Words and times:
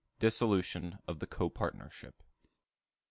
Dissolution 0.17 0.97
of 1.07 1.19
the 1.19 1.27
Copartnership. 1.27 2.21